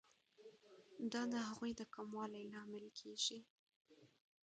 دا 1.11 1.21
د 1.33 1.35
هغوی 1.47 1.71
د 1.79 1.81
کموالي 1.93 2.43
لامل 2.53 2.85
کیږي. 2.99 3.39